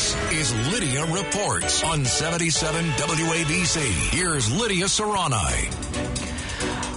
[0.00, 3.80] This is Lidia Reports on 77 WABC.
[4.16, 5.68] Here's Lidia Curanaj.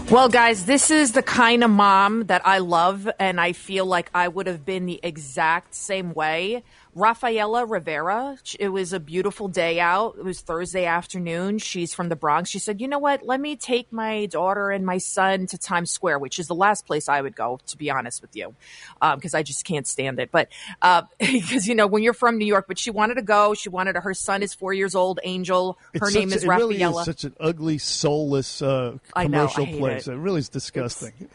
[0.10, 4.10] Well, guys, this is the kind of mom that I love, and I feel like
[4.16, 6.64] I would have been the exact same way.
[6.96, 10.16] Rafaela Rivera, it was a beautiful day out.
[10.18, 11.58] It was Thursday afternoon.
[11.58, 12.50] She's from the Bronx.
[12.50, 13.26] She said, You know what?
[13.26, 16.86] Let me take my daughter and my son to Times Square, which is the last
[16.86, 18.54] place I would go, to be honest with you,
[19.02, 20.30] because um, I just can't stand it.
[20.32, 20.50] But
[21.20, 23.54] because, uh, you know, when you're from New York, but she wanted to go.
[23.54, 25.78] She wanted to, her son is four years old, Angel.
[25.94, 26.70] Her it's name such, is Rafaela.
[26.70, 30.08] Really is such an ugly, soulless uh, commercial I know, I place.
[30.08, 30.14] It.
[30.14, 30.18] it.
[30.18, 31.14] really is disgusting.
[31.20, 31.34] It's,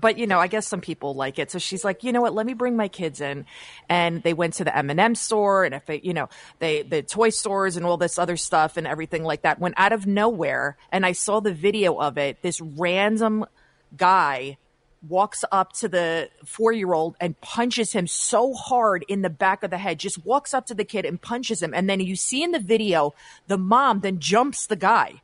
[0.00, 1.50] but you know, I guess some people like it.
[1.50, 2.34] So she's like, you know what?
[2.34, 3.46] Let me bring my kids in,
[3.88, 6.28] and they went to the M and M store and if they, you know,
[6.58, 9.58] they the toy stores and all this other stuff and everything like that.
[9.58, 12.42] Went out of nowhere, and I saw the video of it.
[12.42, 13.44] This random
[13.96, 14.56] guy
[15.08, 19.62] walks up to the four year old and punches him so hard in the back
[19.62, 19.98] of the head.
[19.98, 22.58] Just walks up to the kid and punches him, and then you see in the
[22.58, 23.14] video
[23.46, 25.20] the mom then jumps the guy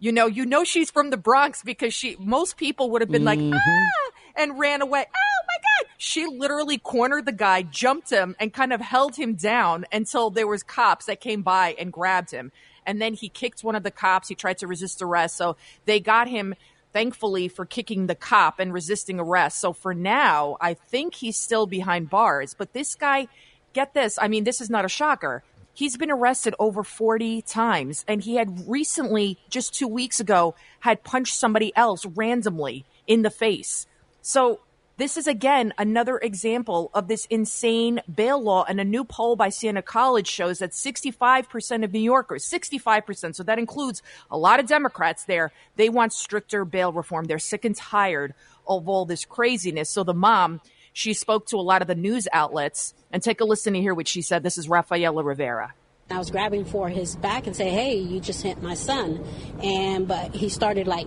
[0.00, 3.24] you know, you know she's from the Bronx because she most people would have been
[3.24, 3.50] mm-hmm.
[3.50, 4.07] like, ah,
[4.38, 5.04] and ran away.
[5.06, 5.90] Oh my God.
[5.98, 10.46] She literally cornered the guy, jumped him, and kind of held him down until there
[10.46, 12.52] was cops that came by and grabbed him.
[12.86, 14.28] And then he kicked one of the cops.
[14.28, 15.36] He tried to resist arrest.
[15.36, 16.54] So they got him
[16.92, 19.60] thankfully for kicking the cop and resisting arrest.
[19.60, 22.54] So for now, I think he's still behind bars.
[22.54, 23.28] But this guy,
[23.72, 24.18] get this.
[24.20, 25.42] I mean, this is not a shocker.
[25.74, 31.04] He's been arrested over 40 times, and he had recently, just two weeks ago, had
[31.04, 33.86] punched somebody else randomly in the face.
[34.28, 34.60] So
[34.98, 38.62] this is again another example of this insane bail law.
[38.68, 43.42] And a new poll by Siena College shows that 65% of New Yorkers, 65%, so
[43.42, 47.24] that includes a lot of Democrats there, they want stricter bail reform.
[47.24, 48.34] They're sick and tired
[48.66, 49.88] of all this craziness.
[49.88, 50.60] So the mom,
[50.92, 53.94] she spoke to a lot of the news outlets and take a listen to hear
[53.94, 54.42] what she said.
[54.42, 55.72] This is Rafaela Rivera.
[56.10, 59.24] I was grabbing for his back and say, "Hey, you just hit my son,"
[59.62, 61.06] and but he started like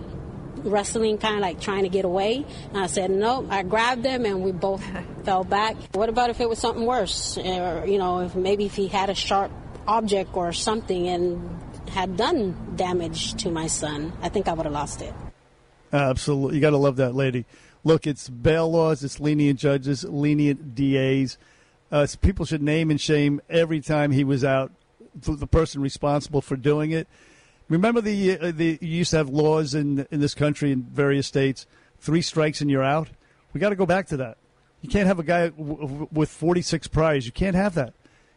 [0.64, 2.44] wrestling, kind of like trying to get away.
[2.70, 4.84] And I said, "No." I grabbed him, and we both
[5.24, 5.76] fell back.
[5.92, 9.10] What about if it was something worse, or you know, if maybe if he had
[9.10, 9.50] a sharp
[9.86, 14.12] object or something and had done damage to my son?
[14.22, 15.12] I think I would have lost it.
[15.92, 17.44] Absolutely, you got to love that lady.
[17.84, 21.36] Look, it's bail laws, it's lenient judges, lenient DAs.
[21.90, 24.72] Uh, people should name and shame every time he was out
[25.20, 27.08] the person responsible for doing it.
[27.72, 31.26] Remember the uh, the you used to have laws in in this country in various
[31.26, 31.66] states,
[32.00, 33.08] three strikes and you're out.
[33.54, 34.36] We got to go back to that.
[34.82, 37.24] You can't have a guy w- w- with 46 priors.
[37.24, 37.94] You can't have that.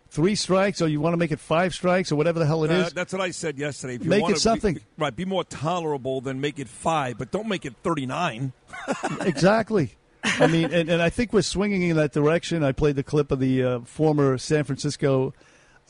[0.10, 2.72] Three strikes, or you want to make it five strikes, or whatever the hell it
[2.72, 2.88] is.
[2.88, 3.96] Uh, that's what I said yesterday.
[3.96, 4.76] If you make it something.
[4.76, 8.54] Be, right, be more tolerable than make it five, but don't make it 39.
[9.22, 9.98] exactly.
[10.24, 12.64] I mean, and, and I think we're swinging in that direction.
[12.64, 15.34] I played the clip of the uh, former San Francisco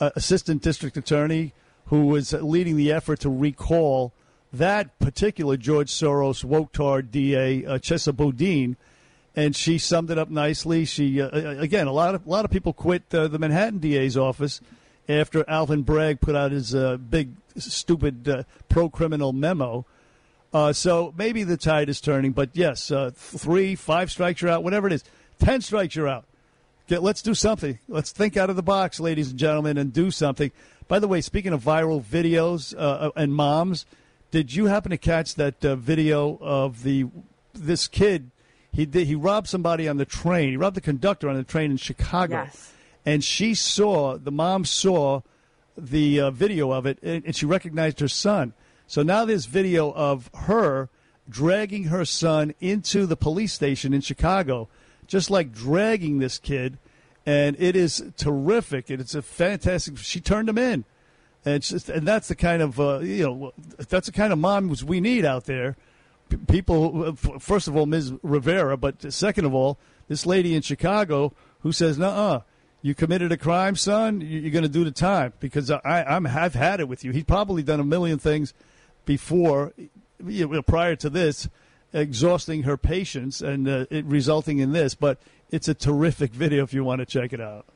[0.00, 1.52] uh, assistant district attorney
[1.86, 4.12] who was leading the effort to recall
[4.52, 8.76] that particular George Soros woke tard DA, uh, Chesa Boudin,
[9.34, 10.84] and she summed it up nicely.
[10.84, 14.16] She uh, again, a lot of a lot of people quit uh, the Manhattan DA's
[14.16, 14.60] office
[15.08, 19.84] after Alvin Bragg put out his uh, big stupid uh, pro criminal memo.
[20.52, 24.64] Uh, so maybe the tide is turning, but yes, uh, three, five strikes you're out,
[24.64, 25.04] whatever it is,
[25.38, 26.24] ten strikes you're out.
[26.86, 27.78] Get, let's do something.
[27.88, 30.52] Let's think out of the box, ladies and gentlemen, and do something.
[30.86, 33.86] By the way, speaking of viral videos uh, and moms,
[34.30, 37.06] did you happen to catch that uh, video of the
[37.52, 38.30] this kid?
[38.72, 40.50] He did, he robbed somebody on the train.
[40.50, 42.72] He robbed the conductor on the train in Chicago, yes.
[43.04, 45.22] and she saw the mom saw
[45.76, 48.52] the uh, video of it, and, and she recognized her son.
[48.86, 50.88] So now there's video of her
[51.28, 54.68] dragging her son into the police station in Chicago
[55.06, 56.78] just like dragging this kid,
[57.24, 58.90] and it is terrific.
[58.90, 59.98] And it's a fantastic.
[59.98, 60.84] She turned him in,
[61.44, 63.52] and just, and that's the kind of uh, you know
[63.88, 65.76] that's the kind of moms we need out there.
[66.28, 68.12] P- people, first of all, Ms.
[68.22, 69.78] Rivera, but second of all,
[70.08, 72.42] this lady in Chicago who says, "Nah,
[72.82, 74.20] you committed a crime, son.
[74.20, 77.24] You're going to do the time because I, I'm I've had it with you." He's
[77.24, 78.54] probably done a million things
[79.04, 79.72] before,
[80.26, 81.48] you know, prior to this
[81.96, 84.94] exhausting her patience and uh, it resulting in this.
[84.94, 85.18] But
[85.50, 87.66] it's a terrific video if you want to check it out.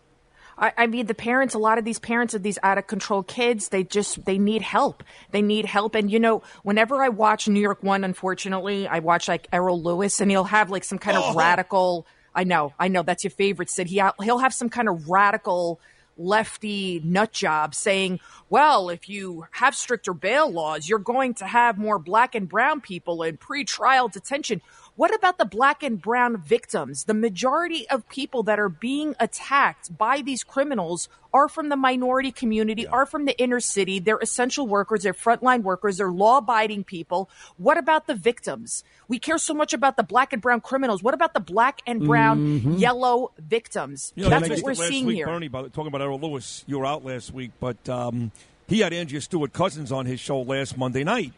[0.58, 3.22] I, I mean, the parents, a lot of these parents of these out of control
[3.22, 5.02] kids, they just, they need help.
[5.30, 5.94] They need help.
[5.94, 10.20] And, you know, whenever I watch New York One, unfortunately, I watch like Errol Louis
[10.20, 11.34] and he'll have like some kind of oh.
[11.34, 13.86] radical, I know, I know that's your favorite, Sid.
[13.86, 15.80] He, he'll have some kind of radical,
[16.16, 21.78] lefty nut job saying, well, if you have stricter bail laws, you're going to have
[21.78, 24.60] more black and brown people in pretrial detention.
[24.96, 27.04] What about the black and brown victims?
[27.04, 32.32] The majority of people that are being attacked by these criminals are from the minority
[32.32, 33.98] community, are from the inner city.
[33.98, 37.30] They're essential workers, they're frontline workers, they're law abiding people.
[37.56, 38.84] What about the victims?
[39.08, 41.02] We care so much about the black and brown criminals.
[41.02, 44.12] What about the black and brown, yellow victims?
[44.16, 45.26] You know, That's what we're seeing week, here.
[45.26, 48.32] Bernie, about, talking about Errol Louis, you were out last week, but um,
[48.68, 51.32] he had Andrea Stewart Cousins on his show last Monday night.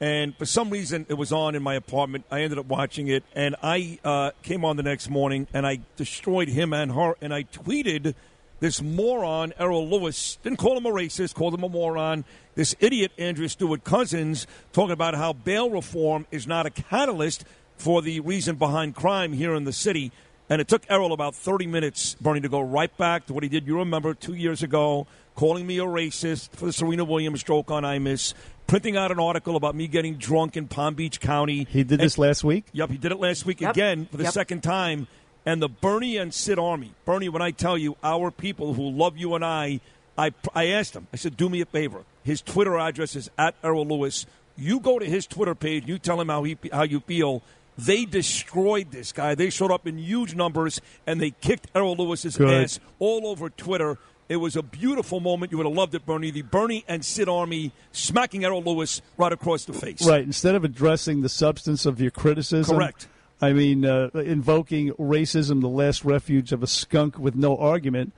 [0.00, 2.24] And for some reason, it was on in my apartment.
[2.30, 5.80] I ended up watching it, and I uh, came on the next morning, and I
[5.96, 8.14] destroyed him and her, and I tweeted
[8.60, 12.24] this moron, Errol Louis, didn't call him a racist, called him a moron.
[12.54, 17.44] This idiot, Andrea Stewart Cousins, talking about how bail reform is not a catalyst
[17.76, 20.12] for the reason behind crime here in the city.
[20.48, 23.48] And it took Errol about 30 minutes, Bernie, to go right back to what he
[23.48, 27.70] did, you remember, two years ago, calling me a racist for the Serena Williams stroke
[27.70, 28.34] on IMIS,
[28.66, 31.66] printing out an article about me getting drunk in Palm Beach County.
[31.70, 32.64] He did this last week.
[32.72, 33.70] Yep, he did it last week Yep.
[33.74, 34.32] again for the Yep.
[34.32, 35.06] second time.
[35.46, 39.18] And the Bernie and Sid Army, Bernie, when I tell you, our people who love
[39.18, 39.80] you and I,
[40.16, 42.04] I, I asked him, I said, do me a favor.
[42.22, 44.24] His Twitter address is at Errol Louis.
[44.56, 47.42] You go to his Twitter page, you tell him how, he, how you feel.
[47.76, 49.34] They destroyed this guy.
[49.34, 52.48] They showed up in huge numbers and they kicked Errol Louis's Good.
[52.64, 53.98] ass all over Twitter.
[54.28, 55.52] It was a beautiful moment.
[55.52, 56.30] You would have loved it, Bernie.
[56.30, 60.06] The Bernie and Sid Army smacking Errol Louis right across the face.
[60.06, 60.24] Right.
[60.24, 63.08] Instead of addressing the substance of your criticism, Correct.
[63.40, 68.12] I mean, uh, invoking racism, the last refuge of a skunk with no argument.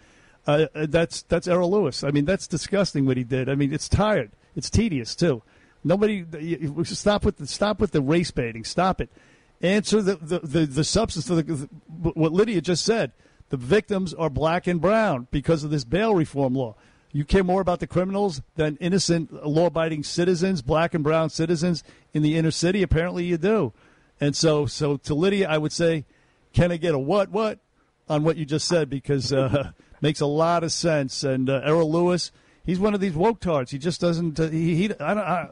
[0.47, 2.05] Uh, that's that's Errol Louis.
[2.05, 3.49] I mean, that's disgusting what he did.
[3.49, 4.31] I mean, it's tired.
[4.55, 5.43] It's tedious too.
[5.83, 6.25] Nobody
[6.85, 8.63] stop with the stop with the race baiting.
[8.63, 9.11] Stop it.
[9.61, 13.13] Answer the the, the, the substance of the, what Lidia just said.
[13.49, 16.75] The victims are black and brown because of this bail reform law.
[17.13, 21.83] You care more about the criminals than innocent, law-abiding citizens, black and brown citizens
[22.13, 22.83] in the inner city.
[22.83, 23.73] Apparently, you do.
[24.21, 26.05] And so, so to Lidia, I would say,
[26.53, 27.61] can I get a what what
[28.09, 31.23] on what you just said because uh, makes a lot of sense.
[31.25, 32.31] And uh, Errol Louis,
[32.65, 33.71] he's one of these woke tards.
[33.71, 34.39] He just doesn't.
[34.39, 35.19] Uh, he, he I don't.
[35.19, 35.49] I,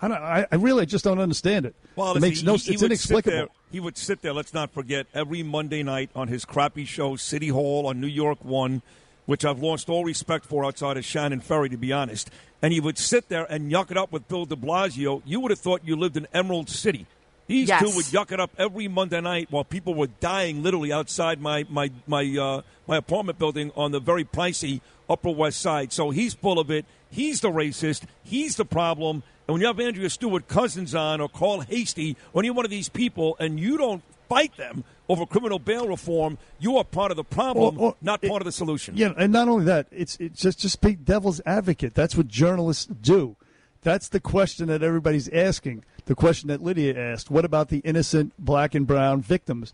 [0.00, 1.74] I, don't, I I really just don't understand it.
[1.96, 2.54] Well, it makes he, no.
[2.54, 3.48] he- he it's inexplicable.
[3.70, 4.32] He would sit there.
[4.32, 8.44] Let's not forget every Monday night on his crappy show, City Hall on New York
[8.44, 8.82] One,
[9.26, 12.30] which I've lost all respect for outside of Shannon Ferry, to be honest.
[12.62, 15.22] And he would sit there and yuck it up with Bill De Blasio.
[15.24, 17.06] You would have thought you lived in Emerald City.
[17.46, 17.80] These Yes.
[17.80, 21.64] two would yuck it up every Monday night while people were dying literally outside my
[21.70, 25.90] my my uh, my apartment building on the very pricey Upper West Side.
[25.92, 26.84] So he's full of it.
[27.10, 28.02] He's the racist.
[28.22, 29.22] He's the problem.
[29.46, 32.70] And when you have Andrea Stewart Cousins on or Carl Heastie, when you're one of
[32.70, 37.16] these people and you don't fight them over criminal bail reform, you are part of
[37.16, 38.94] the problem, Or- or- not part of the solution.
[38.96, 41.94] Yeah, and not only that, it's it's just just be devil's advocate.
[41.94, 43.36] That's what journalists do.
[43.82, 45.84] That's the question that everybody's asking.
[46.04, 49.72] The question that Lidia asked: What about the innocent black and brown victims?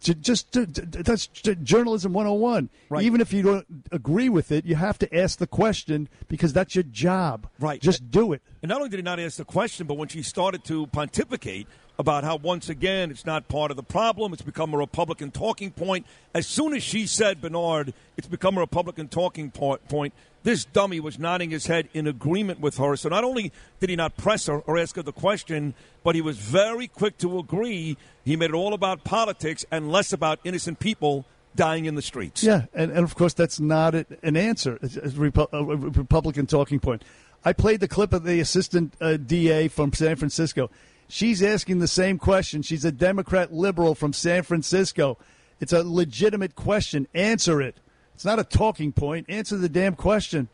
[0.00, 2.68] Ju- Just ju- ju- that's journalism 101.
[2.88, 3.04] Right.
[3.04, 6.74] Even if you don't agree with it, you have to ask the question because that's
[6.74, 7.48] your job.
[7.58, 7.80] Right.
[7.80, 8.42] Just do it.
[8.62, 11.66] And not only did he not ask the question, but when she started to pontificate
[11.98, 15.70] about how once again it's not part of the problem, it's become a Republican talking
[15.70, 16.06] point.
[16.34, 20.12] As soon as she said, Bernard, it's become a Republican talking point,
[20.46, 22.94] this dummy was nodding his head in agreement with her.
[22.94, 23.50] So not only
[23.80, 27.18] did he not press her or ask her the question, but he was very quick
[27.18, 27.96] to agree.
[28.24, 31.24] He made it all about politics and less about innocent people
[31.56, 32.44] dying in the streets.
[32.44, 34.78] Yeah, and, and of course that's not an answer.
[34.82, 37.02] It's a, a Republican talking point.
[37.44, 40.70] I played the clip of the assistant uh, DA from San Francisco.
[41.08, 42.62] She's asking the same question.
[42.62, 45.18] She's a Democrat liberal from San Francisco.
[45.58, 47.08] It's a legitimate question.
[47.14, 47.80] Answer it.
[48.16, 49.26] It's not a talking point.
[49.28, 50.48] Answer the damn question,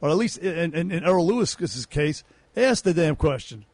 [0.00, 2.22] or at least in, in, in Errol Louis's case,
[2.56, 3.64] ask the damn question.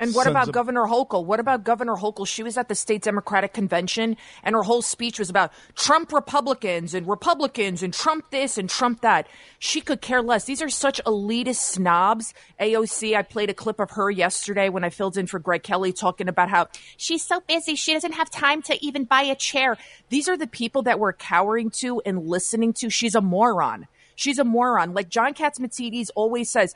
[0.00, 1.24] And what about of- Governor Hochul?
[1.26, 2.26] What about Governor Hochul?
[2.26, 6.94] She was at the state Democratic convention, and her whole speech was about Trump Republicans
[6.94, 9.28] and Republicans and Trump this and Trump that.
[9.58, 10.44] She could care less.
[10.46, 12.32] These are such elitist snobs.
[12.58, 15.92] AOC, I played a clip of her yesterday when I filled in for Greg Kelly
[15.92, 19.76] talking about how she's so busy, she doesn't have time to even buy a chair.
[20.08, 22.88] These are the people that we're cowering to and listening to.
[22.88, 23.86] She's a moron.
[24.20, 24.92] She's a moron.
[24.92, 26.74] Like John Catsimatidis always says,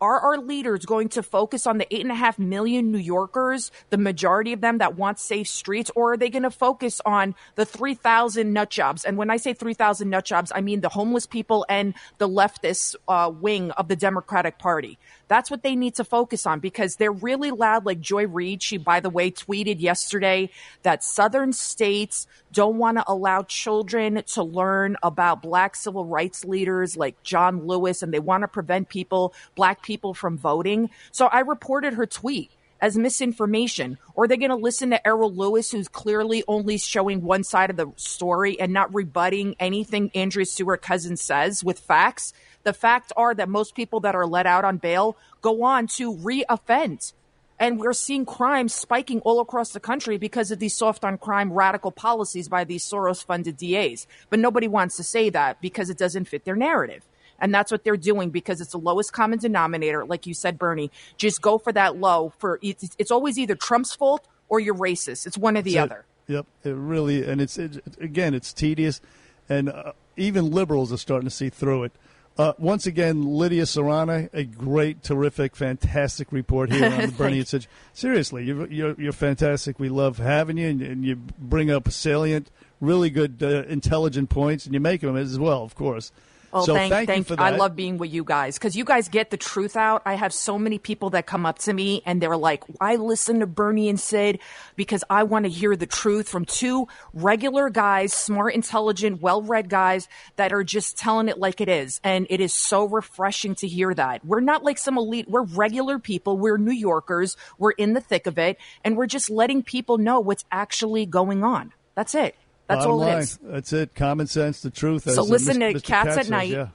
[0.00, 3.70] are our leaders going to focus on the eight and a half million New Yorkers,
[3.90, 7.34] the majority of them that want safe streets, or are they going to focus on
[7.56, 9.04] the 3,000 nut jobs?
[9.04, 12.96] And when I say 3,000 nut jobs, I mean the homeless people and the leftist
[13.08, 14.98] uh, wing of the Democratic Party.
[15.28, 17.86] That's what they need to focus on because they're really loud.
[17.86, 20.50] Like Joy Reid, she, by the way, tweeted yesterday
[20.82, 26.96] that Southern states don't want to allow children to learn about black civil rights leaders
[26.96, 30.90] like John Lewis, and they want to prevent people, black people, from voting.
[31.12, 32.50] So I reported her tweet.
[32.80, 33.98] as misinformation?
[34.14, 37.70] Or are they going to listen to Errol Louis, who's clearly only showing one side
[37.70, 42.32] of the story and not rebutting anything Andrea Stewart Cousin says with facts?
[42.62, 46.14] The facts are that most people that are let out on bail go on to
[46.14, 47.12] reoffend.
[47.60, 51.52] And we're seeing crime spiking all across the country because of these soft on crime
[51.52, 54.06] radical policies by these Soros funded DAs.
[54.30, 57.04] But nobody wants to say that because it doesn't fit their narrative.
[57.38, 60.04] And that's what they're doing because it's the lowest common denominator.
[60.04, 63.94] Like you said, Bernie, just go for that low for it's, it's always either Trump's
[63.94, 65.26] fault or you're racist.
[65.26, 65.80] It's one or the it.
[65.80, 66.04] other.
[66.28, 69.00] Yep, it really, and it's it, again, it's tedious,
[69.48, 71.92] and uh, even liberals are starting to see through it.
[72.40, 77.68] Uh, once again, Lidia Curanaj, a great, terrific, fantastic report here on the Bernie Sitch.
[77.92, 79.78] Seriously, you're, you're, you're fantastic.
[79.78, 84.64] We love having you, and, and you bring up salient, really good, uh, intelligent points,
[84.64, 86.12] and you make them as well, of course.
[86.52, 88.84] Oh, so thank, thank, thank you for I love being with you guys because you
[88.84, 90.02] guys get the truth out.
[90.04, 93.40] I have so many people that come up to me and they're like, I listen
[93.40, 94.40] to Bernie and Sid
[94.74, 99.68] because I want to hear the truth from two regular guys, smart, intelligent, well read
[99.68, 102.00] guys that are just telling it like it is.
[102.02, 104.24] And it is so refreshing to hear that.
[104.24, 106.36] We're not like some elite, we're regular people.
[106.36, 107.36] We're New Yorkers.
[107.58, 108.58] We're in the thick of it.
[108.84, 111.72] And we're just letting people know what's actually going on.
[111.94, 112.34] That's it.
[112.70, 113.38] That's Bottom all line, it is.
[113.42, 113.94] That's it.
[113.96, 115.10] Common sense, the truth.
[115.10, 115.82] So uh, listen to Mr.
[115.82, 116.50] Cats Katz at says, Night.
[116.50, 116.68] Yeah.